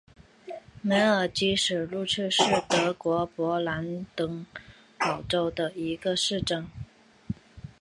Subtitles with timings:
[0.81, 4.43] 梅尔基施卢赫是德国勃兰登
[4.97, 6.67] 堡州的一个市镇。